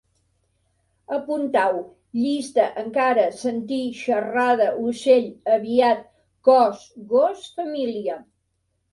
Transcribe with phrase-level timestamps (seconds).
[1.15, 1.75] Apuntau:
[2.21, 5.27] llista, encara, sentir, xerrada, ocell,
[5.57, 6.01] aviat,
[6.49, 6.81] cos,
[7.13, 8.17] gos, família